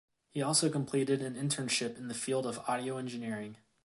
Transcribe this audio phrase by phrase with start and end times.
[0.31, 3.57] He also completed an internship in the field of audio engineering.